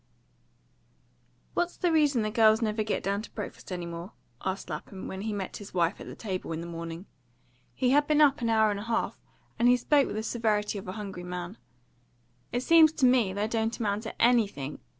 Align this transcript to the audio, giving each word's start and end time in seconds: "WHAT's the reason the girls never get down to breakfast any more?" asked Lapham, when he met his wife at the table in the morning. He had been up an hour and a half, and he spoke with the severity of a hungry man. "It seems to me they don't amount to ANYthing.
"WHAT's 1.53 1.77
the 1.77 1.91
reason 1.91 2.23
the 2.23 2.31
girls 2.31 2.59
never 2.59 2.81
get 2.81 3.03
down 3.03 3.21
to 3.21 3.29
breakfast 3.35 3.71
any 3.71 3.85
more?" 3.85 4.13
asked 4.43 4.67
Lapham, 4.67 5.07
when 5.07 5.21
he 5.21 5.31
met 5.31 5.57
his 5.57 5.75
wife 5.75 6.01
at 6.01 6.07
the 6.07 6.15
table 6.15 6.51
in 6.53 6.59
the 6.61 6.65
morning. 6.65 7.05
He 7.75 7.91
had 7.91 8.07
been 8.07 8.19
up 8.19 8.41
an 8.41 8.49
hour 8.49 8.71
and 8.71 8.79
a 8.79 8.83
half, 8.89 9.21
and 9.59 9.67
he 9.67 9.77
spoke 9.77 10.07
with 10.07 10.15
the 10.15 10.23
severity 10.23 10.79
of 10.79 10.87
a 10.87 10.93
hungry 10.93 11.23
man. 11.23 11.59
"It 12.51 12.63
seems 12.63 12.91
to 12.93 13.05
me 13.05 13.31
they 13.31 13.47
don't 13.47 13.77
amount 13.79 14.01
to 14.01 14.15
ANYthing. 14.19 14.79